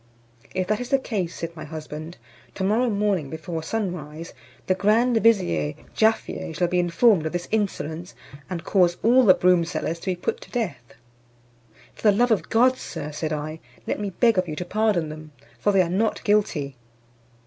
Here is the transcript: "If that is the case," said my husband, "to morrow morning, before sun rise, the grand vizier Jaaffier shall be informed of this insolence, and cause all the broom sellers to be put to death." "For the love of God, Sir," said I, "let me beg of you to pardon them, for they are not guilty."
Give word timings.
"If 0.55 0.65
that 0.65 0.79
is 0.79 0.89
the 0.89 0.97
case," 0.97 1.35
said 1.35 1.55
my 1.55 1.63
husband, 1.63 2.17
"to 2.55 2.63
morrow 2.63 2.89
morning, 2.89 3.29
before 3.29 3.61
sun 3.61 3.93
rise, 3.93 4.33
the 4.65 4.73
grand 4.73 5.17
vizier 5.21 5.75
Jaaffier 5.93 6.51
shall 6.55 6.67
be 6.67 6.79
informed 6.79 7.27
of 7.27 7.33
this 7.33 7.47
insolence, 7.51 8.15
and 8.49 8.63
cause 8.63 8.97
all 9.03 9.23
the 9.25 9.35
broom 9.35 9.63
sellers 9.63 9.99
to 9.99 10.05
be 10.07 10.15
put 10.15 10.41
to 10.41 10.49
death." 10.49 10.95
"For 11.93 12.01
the 12.09 12.17
love 12.17 12.31
of 12.31 12.49
God, 12.49 12.77
Sir," 12.79 13.11
said 13.11 13.31
I, 13.31 13.59
"let 13.85 13.99
me 13.99 14.09
beg 14.09 14.39
of 14.39 14.47
you 14.47 14.55
to 14.55 14.65
pardon 14.65 15.09
them, 15.09 15.33
for 15.59 15.71
they 15.71 15.83
are 15.83 15.87
not 15.87 16.23
guilty." 16.23 16.77